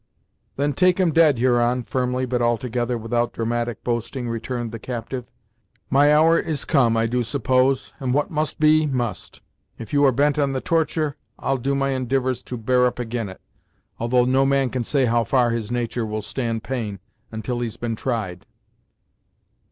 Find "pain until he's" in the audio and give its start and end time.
16.63-17.77